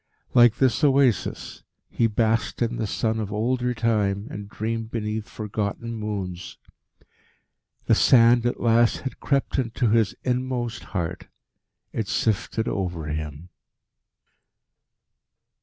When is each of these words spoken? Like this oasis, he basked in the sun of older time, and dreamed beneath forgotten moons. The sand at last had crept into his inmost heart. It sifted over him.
Like 0.33 0.55
this 0.55 0.83
oasis, 0.83 1.61
he 1.87 2.07
basked 2.07 2.63
in 2.63 2.77
the 2.77 2.87
sun 2.87 3.19
of 3.19 3.31
older 3.31 3.75
time, 3.75 4.25
and 4.31 4.49
dreamed 4.49 4.89
beneath 4.89 5.29
forgotten 5.29 5.93
moons. 5.93 6.57
The 7.85 7.93
sand 7.93 8.47
at 8.47 8.59
last 8.59 9.01
had 9.01 9.19
crept 9.19 9.59
into 9.59 9.89
his 9.89 10.15
inmost 10.23 10.85
heart. 10.85 11.27
It 11.93 12.07
sifted 12.07 12.67
over 12.67 13.09
him. 13.09 13.49